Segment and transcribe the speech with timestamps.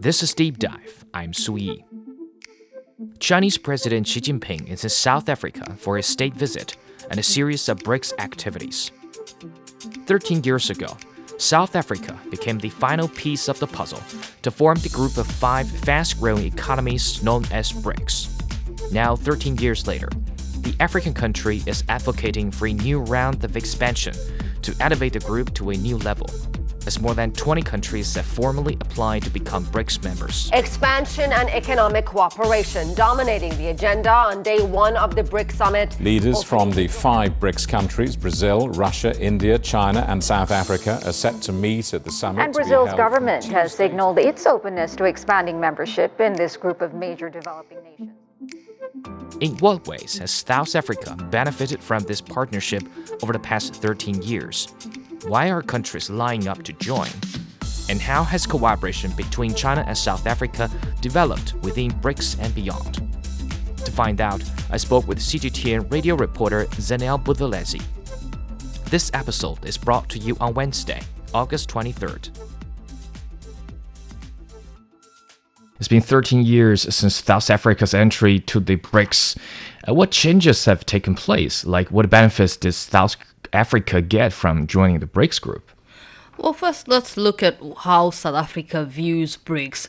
[0.00, 1.06] This is Deep Dive.
[1.14, 1.82] I'm Su Yi.
[3.18, 6.76] Chinese President Xi Jinping is in South Africa for his state visit
[7.10, 8.90] and a series of BRICS activities.
[10.04, 10.94] 13 years ago,
[11.38, 14.02] South Africa became the final piece of the puzzle
[14.42, 18.92] to form the group of five fast growing economies known as BRICS.
[18.92, 20.10] Now, 13 years later,
[20.58, 24.14] the African country is advocating for a new round of expansion
[24.60, 26.28] to elevate the group to a new level
[26.86, 30.50] as more than 20 countries have formally applied to become BRICS members.
[30.52, 36.00] Expansion and economic cooperation dominating the agenda on day one of the BRICS summit.
[36.00, 41.40] Leaders from the five BRICS countries Brazil, Russia, India, China, and South Africa are set
[41.42, 42.42] to meet at the summit.
[42.42, 47.28] And Brazil's government has signaled its openness to expanding membership in this group of major
[47.28, 48.12] developing nations.
[49.40, 52.82] In what ways has South Africa benefited from this partnership
[53.22, 54.68] over the past 13 years?
[55.26, 57.08] Why are countries lining up to join?
[57.88, 62.96] And how has cooperation between China and South Africa developed within BRICS and beyond?
[63.86, 67.82] To find out, I spoke with CGTN radio reporter Zanele Buthelezi.
[68.90, 71.00] This episode is brought to you on Wednesday,
[71.32, 72.28] August 23rd.
[75.78, 79.38] It's been 13 years since South Africa's entry to the BRICS.
[79.88, 81.64] Uh, what changes have taken place?
[81.64, 83.16] Like, what benefits did South
[83.54, 85.70] Africa get from joining the BRICS group?
[86.36, 89.88] Well, first, let's look at how South Africa views BRICS.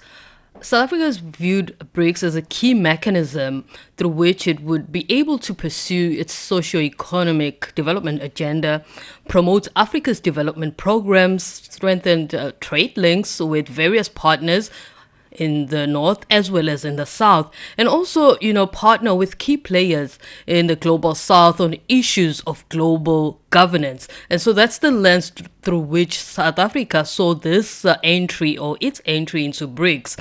[0.62, 3.66] South Africa has viewed BRICS as a key mechanism
[3.98, 8.86] through which it would be able to pursue its socio-economic development agenda,
[9.28, 14.72] promote Africa's development programs, strengthen uh, trade links with various partners
[15.38, 17.52] in the north as well as in the south.
[17.78, 22.68] And also you know partner with key players in the global south on issues of
[22.70, 24.08] global governance.
[24.30, 29.02] And so that's the lens through which South Africa saw this uh, entry or its
[29.06, 30.20] entry into BRICS.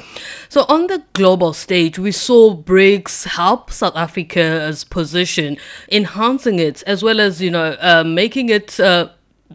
[0.49, 5.57] So on the global stage we saw BRICS help South Africa's position
[5.91, 9.09] enhancing it as well as you know uh, making it uh,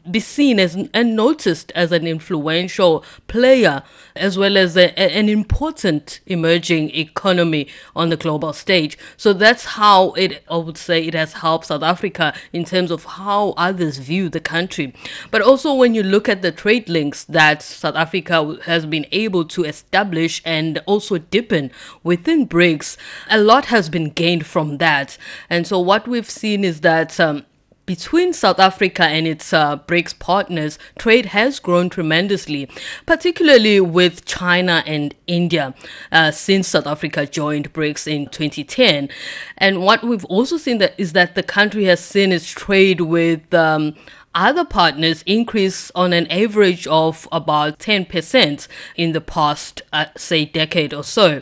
[0.09, 3.83] be seen as and noticed as an influential player
[4.15, 8.97] as well as a, an important emerging economy on the global stage.
[9.17, 13.05] So that's how it, I would say, it has helped South Africa in terms of
[13.05, 14.93] how others view the country.
[15.31, 19.45] But also when you look at the trade links that South Africa has been able
[19.45, 21.71] to establish and also deepen
[22.03, 22.97] within BRICS,
[23.29, 25.17] a lot has been gained from that.
[25.49, 27.45] And so what we've seen is that um,
[27.89, 32.69] between South Africa and its uh, BRICS partners, trade has grown tremendously,
[33.07, 35.73] particularly with China and India
[36.11, 39.09] uh, since South Africa joined BRICS in 2010.
[39.57, 43.51] And what we've also seen that is that the country has seen its trade with
[43.55, 43.95] um,
[44.35, 48.67] other partners increase on an average of about 10%
[48.97, 51.41] in the past, uh, say, decade or so.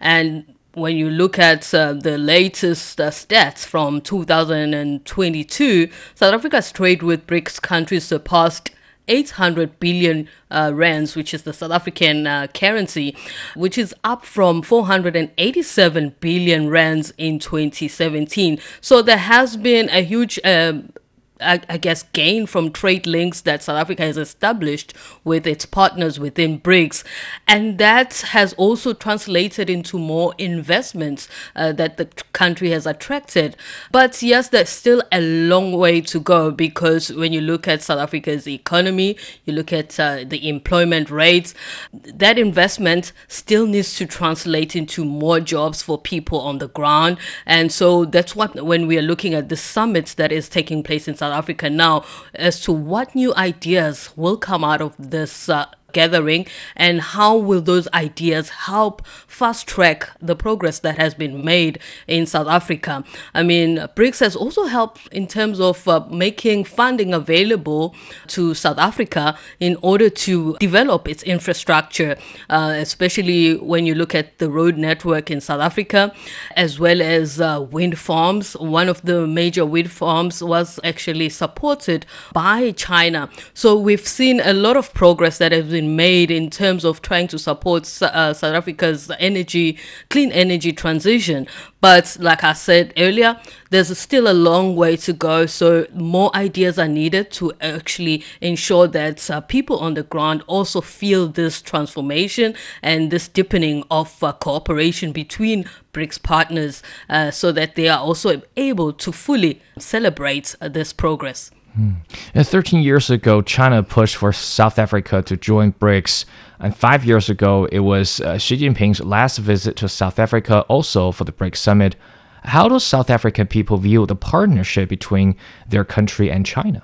[0.00, 7.02] And when you look at uh, the latest uh, stats from 2022, South Africa's trade
[7.02, 8.70] with BRICS countries surpassed
[9.06, 13.16] 800 billion uh, rands, which is the South African uh, currency,
[13.54, 18.58] which is up from 487 billion rands in 2017.
[18.80, 20.90] So there has been a huge um,
[21.40, 26.20] I, I, guess, gain from trade links that South Africa has established with its partners
[26.20, 27.02] within BRICS.
[27.48, 33.56] And that has also translated into more investments uh, that the country has attracted.
[33.90, 37.98] But yes, there's still a long way to go because when you look at South
[37.98, 41.52] Africa's economy, you look at uh, the employment rates,
[41.92, 47.18] that investment still needs to translate into more jobs for people on the ground.
[47.44, 51.08] And so that's what, when we are looking at the summit that is taking place
[51.08, 52.04] in South Africa now
[52.34, 56.46] as to what new ideas will come out of this uh, gathering
[56.76, 62.26] and how will those ideas help fast track the progress that has been made in
[62.26, 63.04] South Africa.
[63.32, 67.94] I mean, BRICS has also helped in terms of uh, making funding available
[68.28, 72.16] to South Africa in order to develop its infrastructure,
[72.50, 76.12] uh, especially when you look at the road network in South Africa,
[76.56, 78.54] as well as uh, wind farms.
[78.54, 83.28] One of the major wind farms was actually supported by China.
[83.52, 87.02] So we've seen a lot of progress that has been been made in terms of
[87.02, 89.78] trying to support uh, South Africa's energy,
[90.08, 91.46] clean energy transition.
[91.80, 93.38] But like I said earlier,
[93.70, 95.46] there's still a long way to go.
[95.46, 100.80] So more ideas are needed to actually ensure that uh, people on the ground also
[100.80, 107.74] feel this transformation and this deepening of uh, cooperation between BRICS partners uh, so that
[107.74, 111.50] they are also able to fully celebrate uh, this progress.
[111.74, 111.92] Hmm.
[112.36, 116.24] 13 years ago, China pushed for South Africa to join BRICS.
[116.60, 121.10] And five years ago, it was uh, Xi Jinping's last visit to South Africa, also
[121.10, 121.96] for the BRICS summit.
[122.44, 125.36] How do South African people view the partnership between
[125.68, 126.82] their country and China?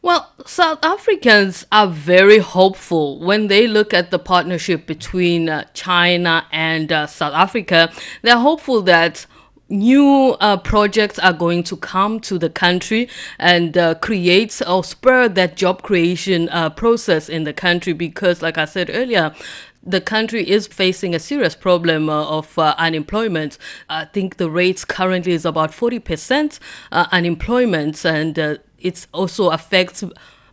[0.00, 6.46] Well, South Africans are very hopeful when they look at the partnership between uh, China
[6.52, 7.92] and uh, South Africa.
[8.22, 9.26] They're hopeful that
[9.72, 13.08] new uh, projects are going to come to the country
[13.38, 18.58] and uh, create or spur that job creation uh, process in the country because, like
[18.58, 19.34] I said earlier,
[19.82, 23.58] the country is facing a serious problem uh, of uh, unemployment.
[23.88, 26.58] I think the rate currently is about 40%
[26.92, 30.04] uh, unemployment, and uh, it also affects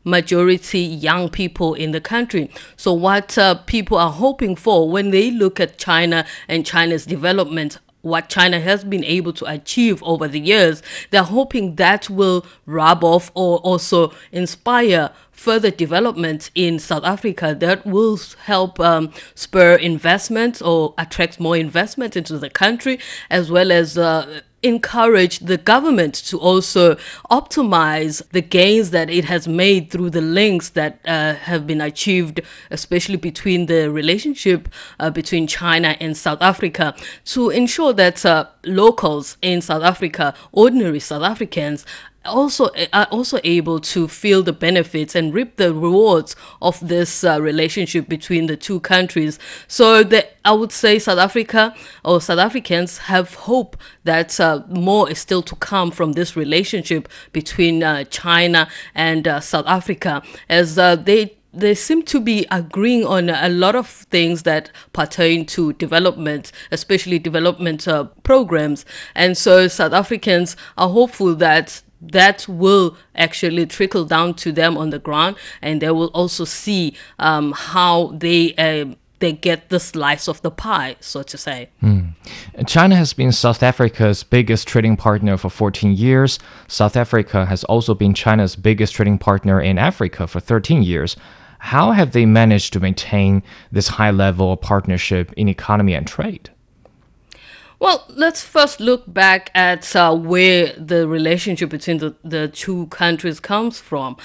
[0.04, 2.50] majority young people in the country.
[2.78, 7.78] So, what uh, people are hoping for when they look at China and China's development
[8.02, 10.82] what China has been able to achieve over the years,
[11.12, 17.86] they're hoping that will rub off or also inspire further development in South Africa that
[17.86, 23.00] will help um, spur investment or attract more investment into the country,
[23.30, 26.96] as well as uh, encourage the government to also
[27.32, 32.42] optimize the gains that it has made through the links that uh, have been achieved,
[32.72, 34.70] especially between the relationship
[35.00, 36.96] uh, between China and South Africa,
[37.26, 41.86] to ensure that uh, locals in South Africa, ordinary South Africans,
[42.26, 47.42] also are also able to feel the benefits and reap the rewards of this uh,
[47.42, 49.40] relationship between the two countries.
[49.68, 55.10] So that I would say South Africa or South Africans have hope that uh, more
[55.10, 60.78] is still to come from this relationship between uh, China and uh, South Africa as
[60.78, 65.74] uh, they they seem to be agreeing on a lot of things that pertain to
[65.74, 68.86] development, especially development uh, programs.
[69.16, 74.90] And so South Africans are hopeful that that will actually trickle down to them on
[74.90, 78.54] the ground, and they will also see um, how they.
[78.56, 81.70] Uh, they get the slice of the pie, so to say.
[81.84, 82.14] Mm.
[82.66, 86.40] China has been South Africa's biggest trading partner for 14 years.
[86.68, 91.18] South Africa has also been China's biggest trading partner in Africa for 13 years.
[91.60, 96.50] How have they managed to maintain this high level of partnership in economy and trade?
[97.80, 103.40] Well, let's first look back at uh, where the relationship between the, the two countries
[103.40, 104.18] comes from.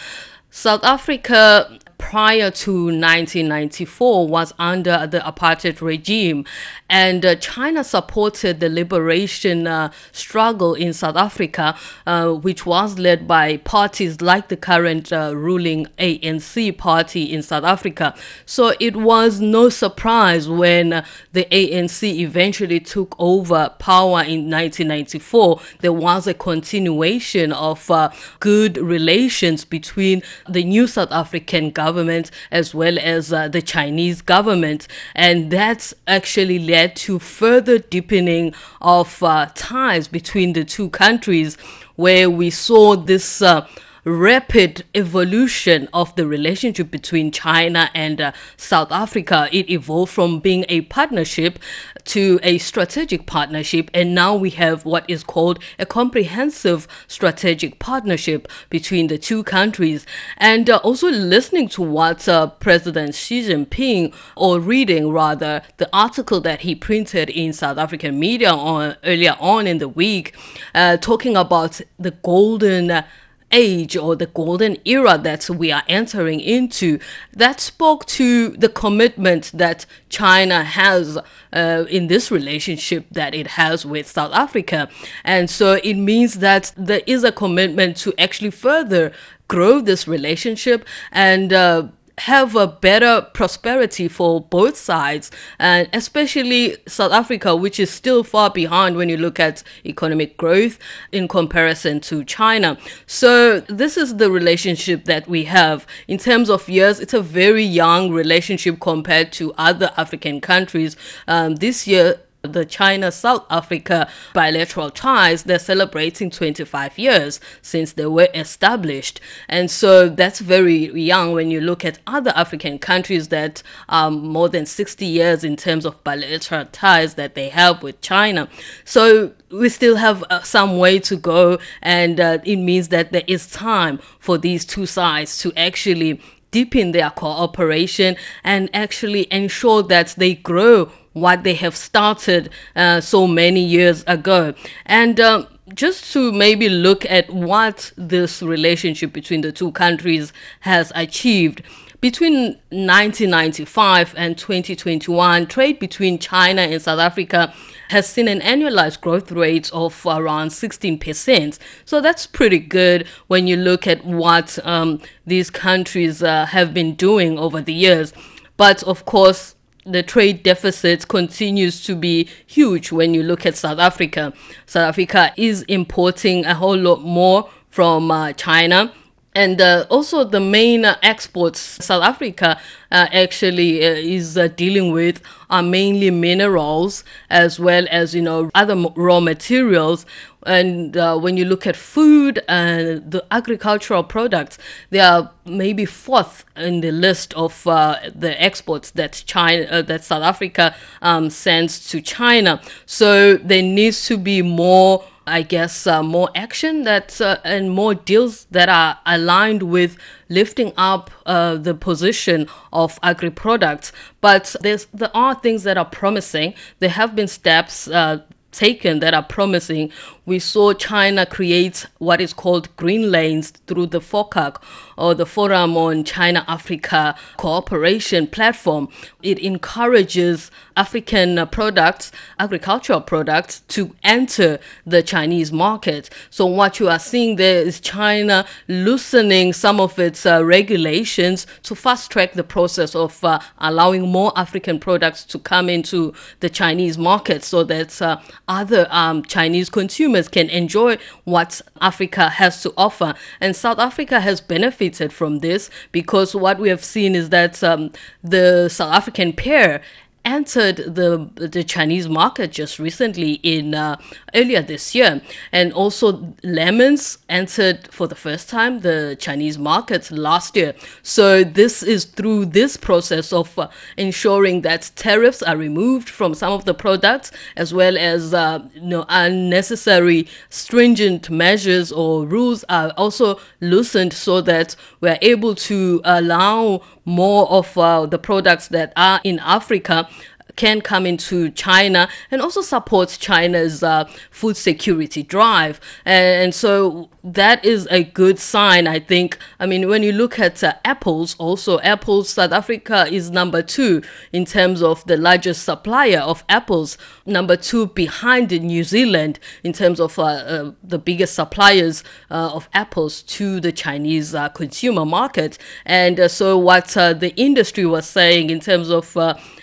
[0.50, 6.44] South Africa prior to 1994 was under the apartheid regime,
[6.88, 11.76] and uh, China supported the liberation uh, struggle in South Africa,
[12.06, 17.64] uh, which was led by parties like the current uh, ruling ANC party in South
[17.64, 18.14] Africa.
[18.46, 25.60] So it was no surprise when uh, the ANC eventually took over power in 1994.
[25.80, 32.30] There was a continuation of uh, good relations between the new South African government government
[32.50, 34.88] as well as uh, the Chinese government.
[35.14, 41.56] And that's actually led to further deepening of uh, ties between the two countries,
[41.96, 43.42] where we saw this.
[43.42, 43.66] Uh,
[44.04, 49.48] rapid evolution of the relationship between China and uh, South Africa.
[49.50, 51.58] It evolved from being a partnership
[52.04, 58.46] to a strategic partnership, and now we have what is called a comprehensive strategic partnership
[58.68, 60.06] between the two countries.
[60.36, 66.40] And uh, also listening to what uh, President Xi Jinping, or reading rather, the article
[66.42, 70.34] that he printed in South African media on earlier on in the week,
[70.74, 73.04] uh, talking about the golden
[73.54, 76.98] age or the golden era that we are entering into
[77.32, 81.16] that spoke to the commitment that China has
[81.52, 84.88] uh, in this relationship that it has with South Africa.
[85.24, 89.12] And so it means that there is a commitment to actually further
[89.48, 97.12] grow this relationship and uh, have a better prosperity for both sides, and especially South
[97.12, 100.78] Africa, which is still far behind when you look at economic growth
[101.12, 102.78] in comparison to China.
[103.06, 105.86] So, this is the relationship that we have.
[106.06, 110.96] In terms of years, it's a very young relationship compared to other African countries.
[111.26, 118.06] Um, this year, the China South Africa bilateral ties, they're celebrating 25 years since they
[118.06, 119.20] were established.
[119.48, 124.48] And so that's very young when you look at other African countries that are more
[124.48, 128.48] than 60 years in terms of bilateral ties that they have with China.
[128.84, 133.22] So we still have uh, some way to go, and uh, it means that there
[133.26, 136.20] is time for these two sides to actually
[136.50, 143.26] deepen their cooperation and actually ensure that they grow what they have started uh, so
[143.26, 144.54] many years ago.
[144.84, 150.92] And um, just to maybe look at what this relationship between the two countries has
[150.94, 151.62] achieved.
[152.00, 157.54] Between 1995 and 2021, trade between China and South Africa
[157.88, 161.58] has seen an annualized growth rate of around 16%.
[161.86, 166.94] So that's pretty good when you look at what um, these countries uh, have been
[166.94, 168.12] doing over the years.
[168.58, 169.54] But of course,
[169.86, 174.32] the trade deficit continues to be huge when you look at South Africa.
[174.66, 178.92] South Africa is importing a whole lot more from uh, China
[179.34, 182.58] and uh, also the main uh, exports South Africa
[182.92, 188.50] uh, actually uh, is uh, dealing with are mainly minerals as well as you know
[188.54, 190.06] other raw materials.
[190.46, 194.58] And uh, when you look at food and the agricultural products,
[194.90, 200.74] they are maybe fourth in the list of the exports that China, that South Africa
[201.02, 202.60] um, sends to China.
[202.86, 207.94] So there needs to be more I guess, uh, more action that uh, and more
[207.94, 209.96] deals that are aligned with
[210.28, 213.90] lifting up uh, the position of agri products.
[214.20, 214.78] But there
[215.14, 216.54] are things that are promising.
[216.80, 218.22] There have been steps uh,
[218.56, 219.90] taken that are promising.
[220.26, 224.56] We saw China create what is called green lanes through the FOCAC
[224.96, 228.88] or the Forum on China Africa Cooperation platform.
[229.22, 236.10] It encourages African products, agricultural products, to enter the Chinese market.
[236.30, 241.74] So, what you are seeing there is China loosening some of its uh, regulations to
[241.74, 246.98] fast track the process of uh, allowing more African products to come into the Chinese
[246.98, 248.18] market so that uh,
[248.48, 253.14] other um, Chinese consumers can enjoy what Africa has to offer.
[253.40, 257.90] And South Africa has benefited from this because what we have seen is that um,
[258.22, 259.82] the South African pear
[260.24, 263.96] entered the the Chinese market just recently in uh,
[264.34, 265.20] earlier this year,
[265.52, 270.74] and also lemons entered for the first time the Chinese market last year.
[271.02, 276.52] So this is through this process of uh, ensuring that tariffs are removed from some
[276.52, 282.90] of the products, as well as uh, you know unnecessary stringent measures or rules are
[282.96, 289.20] also loosened, so that we're able to allow more of uh, the products that are
[289.24, 290.08] in Africa
[290.56, 295.80] can come into China and also supports China's uh, food security drive.
[296.04, 299.38] And, and, so that is a good sign, I think.
[299.58, 304.02] I mean, when you look at uh, apples, also, apples, South Africa is number two
[304.34, 310.00] in terms of the largest supplier of apples, number two behind New Zealand in terms
[310.00, 315.56] of uh, uh the biggest suppliers uh, of apples to the Chinese uh, consumer market.
[315.86, 319.16] And so, what the industry was saying in terms of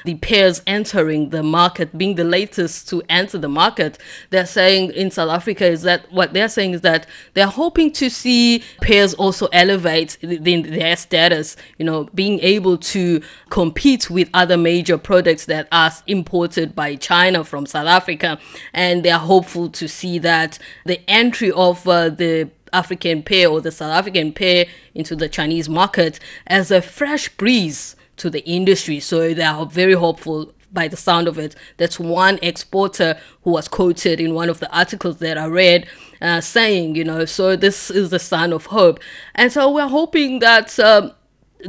[0.03, 3.99] the pears entering the market, being the latest to enter the market,
[4.31, 8.09] they're saying in South Africa is that what they're saying is that they're hoping to
[8.09, 14.97] see pears also elevate their status, you know, being able to compete with other major
[14.97, 18.39] products that are imported by China from South Africa.
[18.73, 23.71] And they're hopeful to see that the entry of uh, the African pear or the
[23.71, 24.65] South African pear
[24.95, 28.99] into the Chinese market as a fresh breeze to the industry.
[28.99, 31.55] So they are very hopeful by the sound of it.
[31.77, 35.87] That's one exporter who was quoted in one of the articles that I read
[36.21, 38.99] uh, saying, you know, so this is the sign of hope.
[39.35, 40.79] And so we're hoping that.
[40.79, 41.13] Um,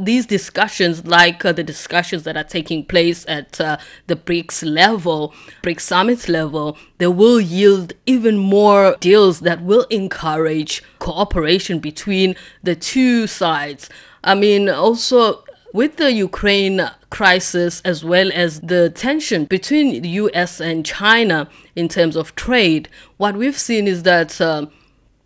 [0.01, 5.33] these discussions, like uh, the discussions that are taking place at uh, the BRICS level,
[5.61, 12.75] BRICS summit level, they will yield even more deals that will encourage cooperation between the
[12.75, 13.89] two sides.
[14.23, 15.42] I mean, also
[15.73, 21.89] with the Ukraine crisis, as well as the tension between the US and China in
[21.89, 22.87] terms of trade,
[23.17, 24.39] what we've seen is that.
[24.39, 24.67] Uh,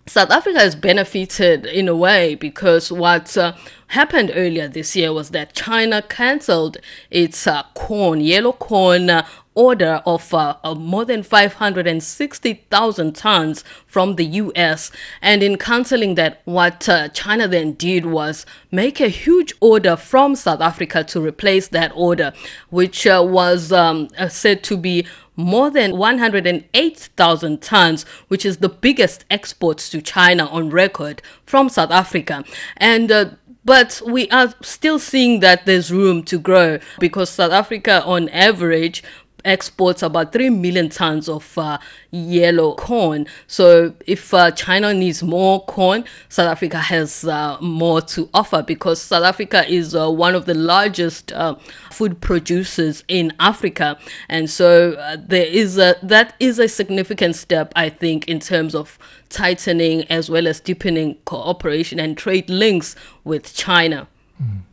[0.09, 3.51] South Africa has benefited in a way because what uh,
[3.87, 6.77] happened earlier this year was that China cancelled
[7.11, 9.27] its uh, corn, yellow corn uh,
[9.57, 14.91] order of, uh, of more than 560,000 tons from the US.
[15.21, 20.35] And in cancelling that, what uh, China then did was make a huge order from
[20.35, 22.33] South Africa to replace that order,
[22.69, 28.69] which uh, was um, uh, said to be more than 108,000 tons, which is the
[28.69, 32.43] biggest exports to China on record from South Africa.
[32.77, 33.31] And uh,
[33.67, 39.03] but we are still seeing that there's room to grow because South Africa, on average,
[39.47, 41.77] exports about 3 million tons of uh,
[42.11, 43.25] yellow corn.
[43.47, 49.01] So if uh, China needs more corn, South Africa has uh, more to offer because
[49.01, 51.55] South Africa is uh, one of the largest uh,
[51.91, 53.97] food producers in Africa.
[54.29, 58.75] And so uh, there is a that is a significant step I think in terms
[58.75, 58.99] of
[59.29, 64.07] tightening as well as deepening cooperation and trade links with China.
[64.41, 64.66] Mm.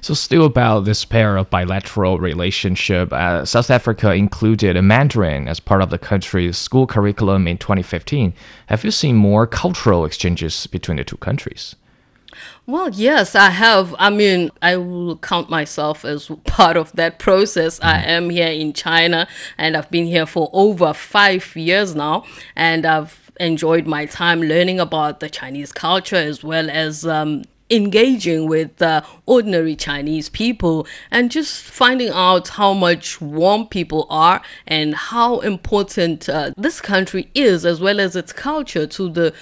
[0.00, 5.60] So, still about this pair of bilateral relationship, uh, South Africa included a Mandarin as
[5.60, 8.34] part of the country's school curriculum in 2015.
[8.66, 11.74] Have you seen more cultural exchanges between the two countries?
[12.66, 13.94] Well, yes, I have.
[13.98, 17.80] I mean, I will count myself as part of that process.
[17.80, 17.84] Mm.
[17.84, 19.26] I am here in China
[19.58, 22.24] and I've been here for over five years now,
[22.54, 28.46] and I've enjoyed my time learning about the Chinese culture as well as um, engaging
[28.46, 34.94] with uh, ordinary Chinese people and just finding out how much warm people are and
[34.94, 39.34] how important uh, this country is as well as its culture to the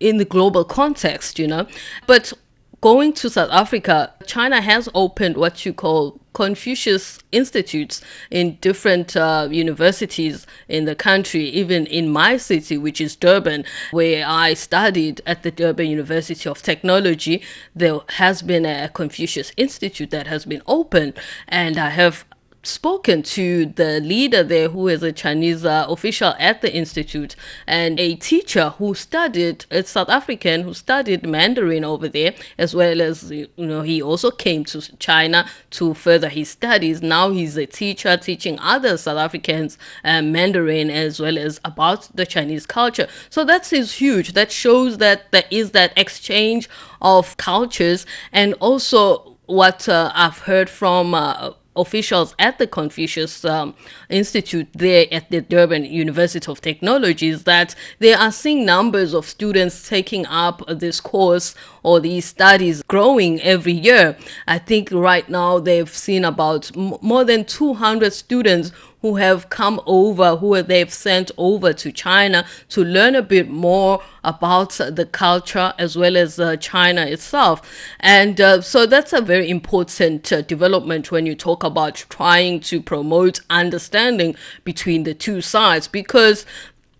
[0.00, 1.66] in the global context, you know.
[2.06, 2.32] But
[2.80, 9.48] going to South Africa, China has opened what you call Confucius Institutes in different uh,
[9.50, 15.42] universities in the country, even in my city, which is Durban, where I studied at
[15.42, 17.42] the Durban University of Technology.
[17.74, 21.14] There has been a Confucius Institute that has been opened,
[21.48, 22.26] and I have
[22.66, 27.98] spoken to the leader there, who is a Chinese uh, official at the institute, and
[28.00, 33.30] a teacher who studied, a South African who studied Mandarin over there, as well as
[33.30, 37.02] you know he also came to China to further his studies.
[37.02, 42.26] Now he's a teacher teaching other South Africans uh, Mandarin as well as about the
[42.26, 43.08] Chinese culture.
[43.30, 44.32] So that's huge.
[44.32, 46.68] That shows that there is that exchange
[47.00, 53.74] of cultures, and also what uh, I've heard from uh, officials at the Confucius um,
[54.08, 59.26] Institute there at the Durban University of Technology is that they are seeing numbers of
[59.26, 64.16] students taking up this course or these studies growing every year.
[64.46, 68.72] I think right now they've seen about m- more than 200 students
[69.06, 74.02] who have come over, who they've sent over to China to learn a bit more
[74.24, 77.62] about the culture as well as uh, China itself.
[78.00, 82.82] And uh, so that's a very important uh, development when you talk about trying to
[82.82, 84.34] promote understanding
[84.64, 86.44] between the two sides because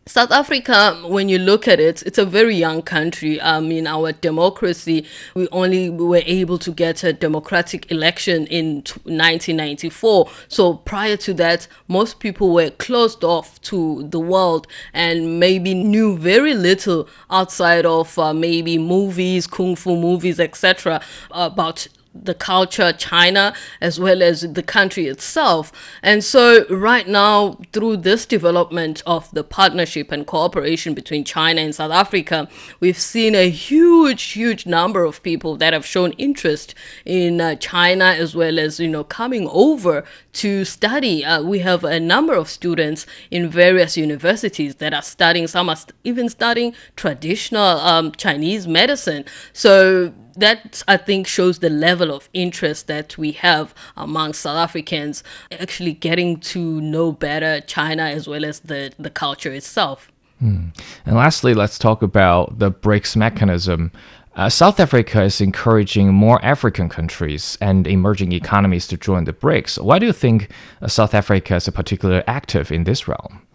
[0.09, 3.41] South Africa, when you look at it, it's a very young country.
[3.43, 10.31] I mean, our democracy, we only were able to get a democratic election in 1994.
[10.47, 16.17] So prior to that, most people were closed off to the world and maybe knew
[16.17, 21.01] very little outside of uh, maybe movies, kung fu movies, etc.,
[21.33, 21.89] about
[22.23, 25.73] the culture, China, as well as the country itself.
[26.03, 31.75] And so, right now, through this development of the partnership and cooperation between China and
[31.75, 32.49] South Africa,
[32.81, 36.75] we've seen a huge, huge number of people that have shown interest
[37.05, 41.25] in uh, China, as well as, you know, coming over to study.
[41.25, 45.77] Uh, we have a number of students in various universities that are studying, some are
[45.77, 49.25] st- even studying traditional um, Chinese medicine.
[49.53, 55.23] So, that I think shows the level of interest that we have among South Africans
[55.51, 60.11] actually getting to know better China as well as the, the culture itself.
[60.41, 60.69] Hmm.
[61.07, 63.91] And lastly, let's talk about the BRICS mechanism.
[64.35, 69.83] Uh, South Africa is encouraging more African countries and emerging economies to join the BRICS.
[69.83, 70.51] Why do you think
[70.87, 73.46] South Africa is particularly active in this realm?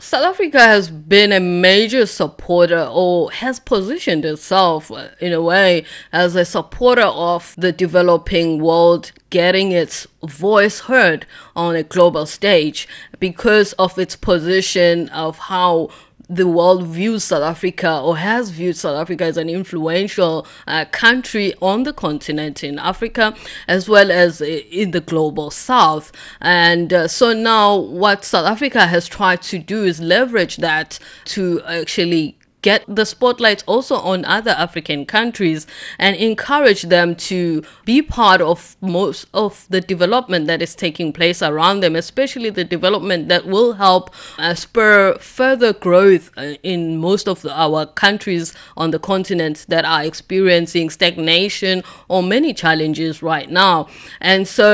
[0.00, 5.84] South Africa has been a major supporter or has positioned itself uh, in a way
[6.12, 12.86] as a supporter of the developing world getting its voice heard on a global stage
[13.18, 15.88] because of its position of how
[16.28, 21.54] the world views South Africa or has viewed South Africa as an influential uh, country
[21.62, 23.34] on the continent in Africa
[23.66, 26.12] as well as in the global south.
[26.40, 31.62] And uh, so now what South Africa has tried to do is leverage that to
[31.64, 32.36] actually
[32.68, 35.66] get the spotlight also on other African countries
[35.98, 41.40] and encourage them to be part of most of the development that is taking place
[41.40, 44.04] around them, especially the development that will help
[44.38, 50.04] uh, spur further growth uh, in most of our countries on the continent that are
[50.04, 53.88] experiencing stagnation or many challenges right now.
[54.20, 54.68] And so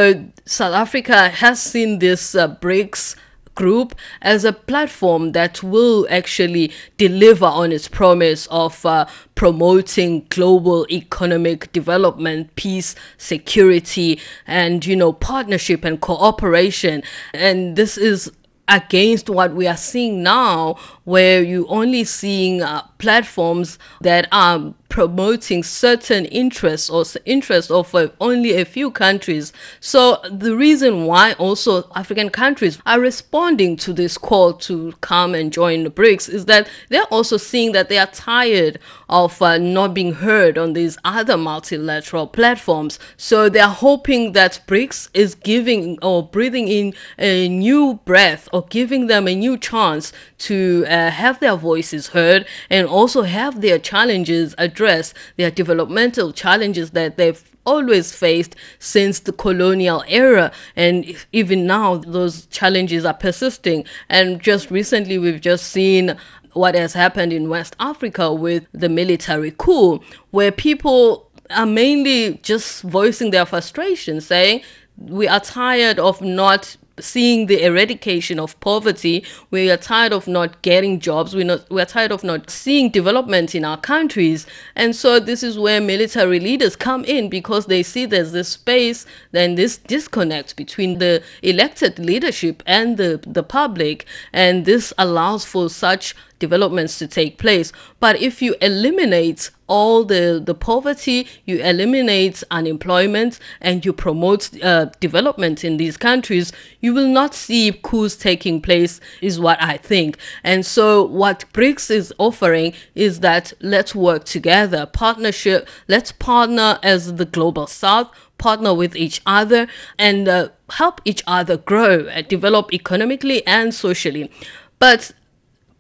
[0.47, 3.15] South Africa has seen this uh, BRICS
[3.55, 10.87] group as a platform that will actually deliver on its promise of uh, promoting global
[10.91, 17.03] economic development, peace, security, and you know partnership and cooperation.
[17.33, 18.31] And this is
[18.69, 25.61] against what we are seeing now, where you're only seeing uh, platforms that are promoting
[25.61, 29.53] certain interests or interests of uh, only a few countries.
[29.81, 35.53] So the reason why also African countries are responding to this call to come and
[35.53, 39.95] join the BRICS is that they're also seeing that they are tired of uh, not
[39.95, 43.01] being heard on these other multilateral platforms.
[43.17, 49.09] So they're hoping that BRICS is giving or breathing in a new breath or giving
[49.09, 54.55] them a new chance to uh, have their voices heard and also have their challenges
[54.59, 60.53] addressed, their developmental challenges that they've always faced since the colonial era.
[60.77, 63.85] And even now those challenges are persisting.
[64.09, 66.17] And just recently we've just seen
[66.53, 72.83] what has happened in West Africa with the military coup where people are mainly just
[72.83, 74.63] voicing their frustration saying
[74.97, 79.25] we are tired of not seeing the eradication of poverty.
[79.51, 81.35] We are tired of not getting jobs.
[81.35, 81.69] We're not.
[81.71, 84.47] We're tired of not seeing development in our countries.
[84.77, 89.07] And so this is where military leaders come in because they see there's this space,
[89.33, 95.69] then this disconnect between the elected leadership and the the public, and this allows for
[95.69, 97.73] such developments to take place.
[98.01, 104.87] But if you eliminate all the, the poverty, you eliminate unemployment, and you promote uh,
[105.01, 110.19] development in these countries, you will not see coups taking place, is what I think.
[110.43, 117.15] And so, what BRICS is offering is that let's work together, partnership, let's partner as
[117.15, 119.67] the global south partner with each other
[119.99, 124.31] and uh, help each other grow and develop economically and socially.
[124.79, 125.13] But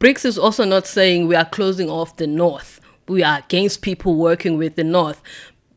[0.05, 2.79] BRICS is also not saying we are closing off the North.
[3.09, 5.23] We are against people working with the North.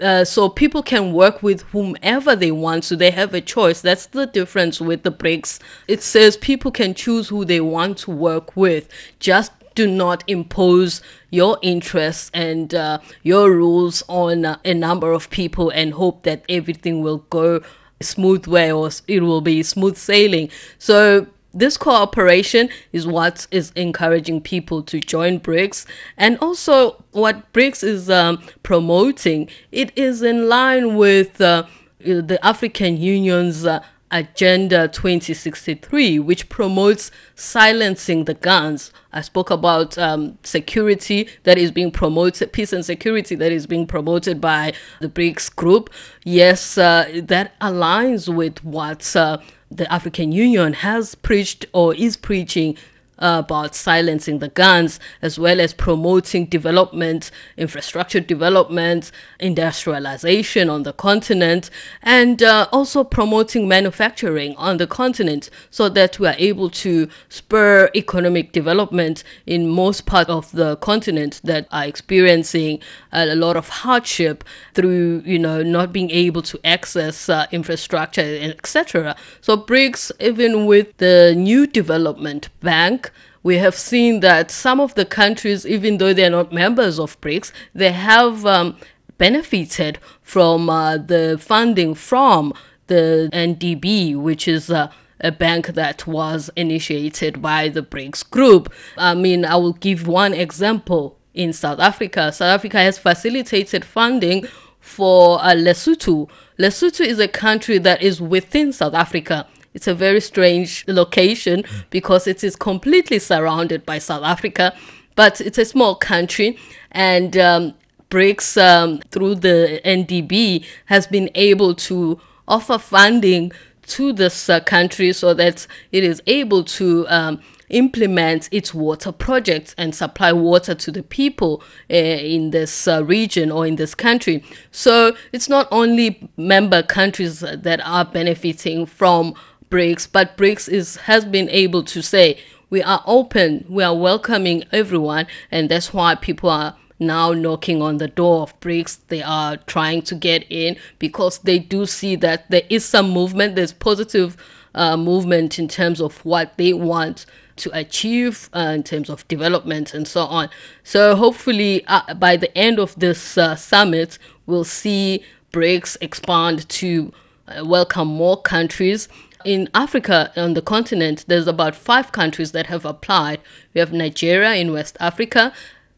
[0.01, 3.79] Uh, so people can work with whomever they want, so they have a choice.
[3.79, 5.59] That's the difference with the BRICS.
[5.87, 8.89] It says people can choose who they want to work with.
[9.19, 15.29] Just do not impose your interests and uh, your rules on uh, a number of
[15.29, 17.61] people and hope that everything will go
[18.01, 20.49] smooth way or it will be smooth sailing.
[20.79, 25.85] So this cooperation is what is encouraging people to join BRICS.
[26.17, 31.65] And also, what BRICS is um, promoting, it is in line with uh,
[31.99, 38.91] the African Union's uh, Agenda 2063, which promotes silencing the guns.
[39.11, 43.85] I spoke about um, security that is being promoted, peace and security that is being
[43.85, 45.89] promoted by the BRICS group.
[46.23, 49.39] Yes, uh, that aligns with what uh,
[49.69, 52.77] the African Union has preached or is preaching
[53.17, 61.69] about silencing the guns, as well as promoting development, infrastructure development, industrialization on the continent,
[62.03, 67.89] and uh, also promoting manufacturing on the continent so that we are able to spur
[67.95, 72.80] economic development in most parts of the continent that are experiencing
[73.12, 79.15] a lot of hardship through, you know, not being able to access uh, infrastructure, etc.
[79.41, 83.06] So BRICS, even with the new development bank,
[83.47, 87.53] we have seen that some of the countries, even though they're not members of BRICS,
[87.73, 88.75] they have um,
[89.17, 92.53] benefited from uh, the funding from
[92.88, 98.73] the NDB, which is uh, a bank that was initiated by the BRICS group.
[98.97, 102.33] I mean, I will give one example in South Africa.
[102.33, 104.45] South Africa has facilitated funding
[104.81, 106.29] for uh, Lesotho.
[106.60, 109.47] Lesotho is a country that is within South Africa.
[109.77, 114.75] It's a very strange location because it is completely surrounded by South Africa,
[115.13, 116.57] but it's a small country
[116.91, 117.75] and um,
[118.09, 123.51] BRICS um, through the NDB has been able to offer funding
[123.83, 129.75] to this uh, country so that it is able to um, implement its water projects
[129.77, 131.61] and supply water to the people
[131.91, 134.43] uh, in this uh, region or in this country.
[134.71, 139.35] So it's not only member countries that are benefiting from
[139.69, 144.63] BRICS, but BRICS is has been able to say we are open, we are welcoming
[144.71, 148.99] everyone, and that's why people are now knocking on the door of BRICS.
[149.08, 153.56] They are trying to get in because they do see that there is some movement.
[153.56, 154.36] There's positive
[154.73, 157.25] uh, movement in terms of what they want
[157.58, 160.49] to achieve uh, in terms of development and so on.
[160.84, 167.12] So hopefully, uh, by the end of this uh, summit, we'll see BRICS expand to
[167.47, 169.08] uh, welcome more countries
[169.47, 173.39] in Africa, on the continent, there's about five countries that have applied.
[173.73, 175.53] We have Nigeria in West Africa,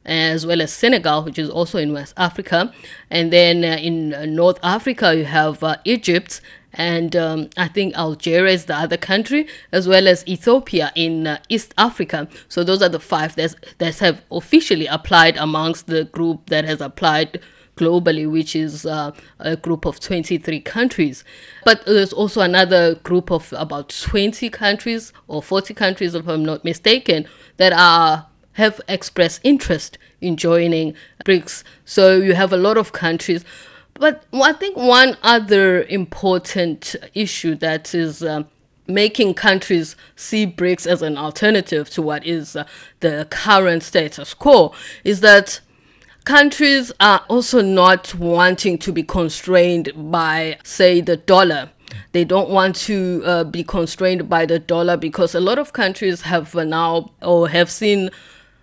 [0.06, 2.72] as well as Senegal, which is also in West Africa.
[3.10, 6.42] And then uh, in uh, North Africa, you have uh, Egypt,
[6.74, 11.40] and um, I think Algeria is the other country, as well as Ethiopia in uh,
[11.50, 12.28] East Africa.
[12.50, 16.82] So those are the five that, that have officially applied amongst the group that has
[16.82, 17.42] applied
[17.80, 21.24] globally, which is uh, a group of 23 countries.
[21.66, 26.64] But there's also another group of about 20 countries or 40 countries, if I'm not
[26.64, 27.26] mistaken,
[27.58, 30.94] that are have expressed interest in joining
[31.26, 31.64] BRICS.
[31.86, 33.46] So you have a lot of countries.
[33.94, 38.44] But I think one other important issue that is uh,
[38.88, 42.66] making countries see BRICS as an alternative to what is uh,
[43.00, 45.62] the current status quo is that
[46.30, 51.72] countries are also not wanting to be constrained by, say, the dollar.
[52.12, 56.22] They don't want to uh, be constrained by the dollar because a lot of countries
[56.22, 58.12] have now or have seen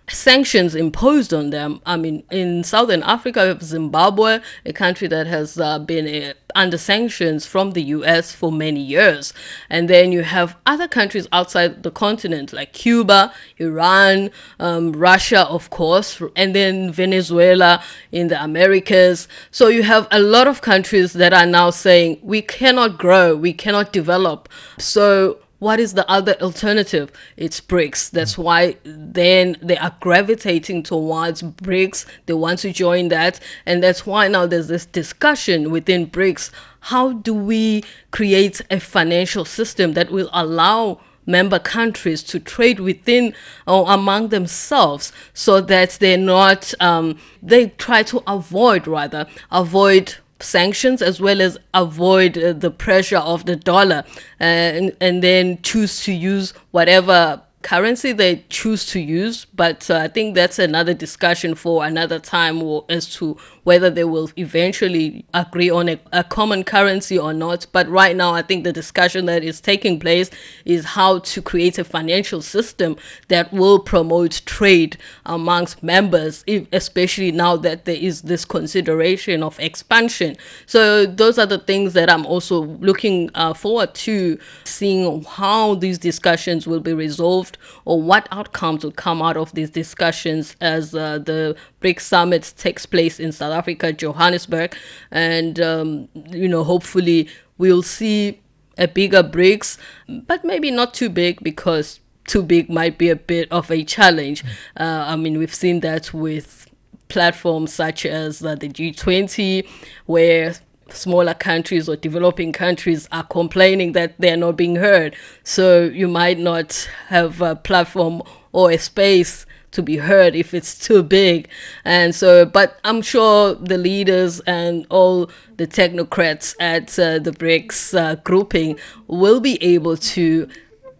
[0.09, 1.81] sanctions imposed on them.
[1.85, 7.45] I mean, in Southern Africa, Zimbabwe, a country that has uh, been uh, under sanctions
[7.45, 9.33] from the US for many years.
[9.69, 15.69] And then you have other countries outside the continent, like Cuba, Iran, um, Russia, of
[15.69, 19.27] course, and then Venezuela in the Americas.
[19.51, 23.51] So you have a lot of countries that are now saying, we cannot grow, we
[23.51, 24.47] cannot develop.
[24.77, 27.11] So what is the other alternative?
[27.35, 28.11] It's BRICS.
[28.11, 32.05] That's why then they are gravitating towards BRICS.
[32.27, 33.39] They want to join that.
[33.65, 36.51] And that's why now there's this discussion within BRICS.
[36.81, 43.33] How do we create a financial system that will allow member countries to trade within
[43.65, 51.01] or among themselves so that they're not, um, they try to avoid rather, avoid sanctions
[51.01, 54.03] as well as avoid uh, the pressure of the dollar
[54.39, 59.45] uh, and, and then choose to use whatever currency they choose to use.
[59.45, 64.03] But uh, I think that's another discussion for another time or, as to whether they
[64.03, 67.65] will eventually agree on a, a, common currency or not.
[67.71, 70.29] But right now, I think the discussion that is taking place
[70.63, 72.95] is how to create a financial system
[73.27, 80.37] that will promote trade amongst members, especially now that there is this consideration of expansion.
[80.65, 85.97] So, those are the things that I'm also looking uh, forward to seeing how these
[85.97, 87.46] discussions will be resolved
[87.85, 92.85] or what outcomes will come out of these discussions as uh, the BRICS summit takes
[92.85, 94.75] place in South Africa, Johannesburg,
[95.11, 98.41] and um, you know hopefully we'll see
[98.77, 103.51] a bigger BRICS, but maybe not too big because too big might be a bit
[103.51, 104.43] of a challenge.
[104.79, 106.67] Uh, I mean, we've seen that with
[107.07, 109.67] platforms such as uh, the G20,
[110.05, 110.55] where
[110.91, 115.15] smaller countries or developing countries are complaining that they're not being heard.
[115.43, 118.21] So you might not have a platform
[118.51, 121.49] or a space to be heard if it's too big.
[121.85, 127.97] And so, but I'm sure the leaders and all the technocrats at uh, the BRICS
[127.97, 130.47] uh, grouping will be able to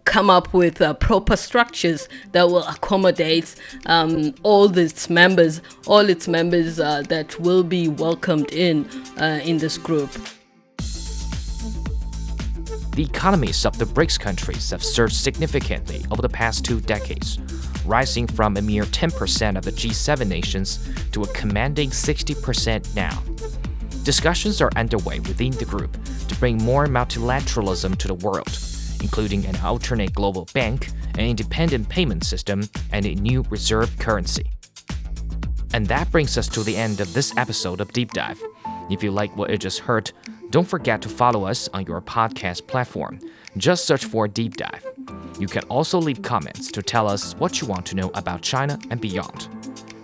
[0.07, 6.27] come up with uh, proper structures that will accommodate um, all its members, all its
[6.27, 8.89] members uh, that will be welcomed in
[9.19, 10.09] uh, in this group.
[12.95, 17.37] The economies of the BRICS countries have surged significantly over the past two decades,
[17.85, 20.79] rising from a mere 10% of the G7 nations
[21.11, 23.21] to a commanding 60% now.
[24.03, 25.95] Discussions are underway within the group
[26.27, 28.66] to bring more multilateralism to the world
[29.01, 34.51] including an alternate global bank, an independent payment system, and a new reserve currency.
[35.73, 38.41] And that brings us to the end of this episode of Deep Dive.
[38.89, 40.11] If you like what you just heard,
[40.49, 43.19] don't forget to follow us on your podcast platform.
[43.57, 44.85] Just search for Deep Dive.
[45.39, 48.79] You can also leave comments to tell us what you want to know about China
[48.89, 49.49] and beyond.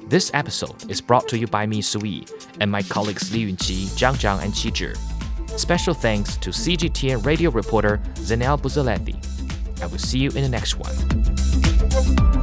[0.08, 2.26] This episode is brought to you by me, Su Yi,
[2.60, 5.13] and my colleagues Li Yunqi, Zhang Zhang, and Qi Zhi.
[5.58, 9.16] Special thanks to CGTN radio reporter Zanele Buthelezi.
[9.82, 12.43] I will see you in the next one.